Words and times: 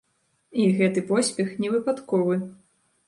І 0.61 0.65
гэты 0.79 1.03
поспех 1.13 1.53
невыпадковы. 1.65 2.43